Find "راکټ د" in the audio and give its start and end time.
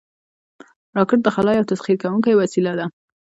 0.97-1.27